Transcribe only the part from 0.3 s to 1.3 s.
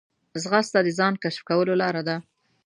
ځغاسته د ځان